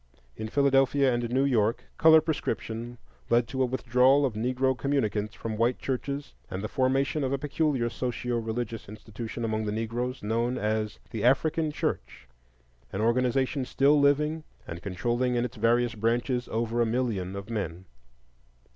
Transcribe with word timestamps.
In 0.35 0.47
Philadelphia 0.47 1.13
and 1.13 1.29
New 1.29 1.45
York 1.45 1.83
color 1.99 2.21
prescription 2.21 2.97
led 3.29 3.47
to 3.49 3.61
a 3.61 3.67
withdrawal 3.67 4.25
of 4.25 4.33
Negro 4.33 4.75
communicants 4.75 5.35
from 5.35 5.57
white 5.57 5.77
churches 5.77 6.33
and 6.49 6.63
the 6.63 6.67
formation 6.67 7.23
of 7.23 7.31
a 7.31 7.37
peculiar 7.37 7.87
socio 7.87 8.39
religious 8.39 8.89
institution 8.89 9.45
among 9.45 9.65
the 9.65 9.71
Negroes 9.71 10.23
known 10.23 10.57
as 10.57 10.97
the 11.11 11.23
African 11.23 11.71
Church,—an 11.71 12.99
organization 12.99 13.63
still 13.63 13.99
living 13.99 14.43
and 14.67 14.81
controlling 14.81 15.35
in 15.35 15.45
its 15.45 15.57
various 15.57 15.93
branches 15.93 16.47
over 16.47 16.81
a 16.81 16.85
million 16.87 17.35
of 17.35 17.51
men. 17.51 17.85